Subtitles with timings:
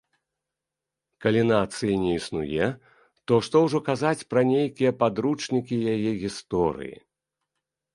[1.25, 2.65] Калі нацыі не існуе,
[3.27, 6.95] то што ўжо казаць пра нейкія падручнікі яе гісторыі?